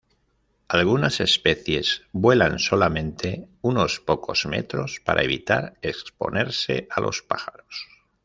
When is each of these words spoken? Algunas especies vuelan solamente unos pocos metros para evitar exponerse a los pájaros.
Algunas 0.67 1.19
especies 1.19 2.01
vuelan 2.11 2.57
solamente 2.57 3.47
unos 3.61 3.99
pocos 3.99 4.47
metros 4.47 4.99
para 5.05 5.21
evitar 5.21 5.77
exponerse 5.83 6.87
a 6.89 7.01
los 7.01 7.21
pájaros. 7.21 7.87